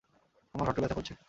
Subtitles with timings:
[0.55, 1.13] আমার হাঁটু ব্যাথা করছে!